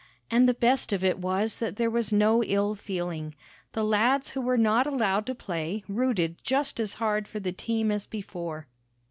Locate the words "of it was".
0.91-1.59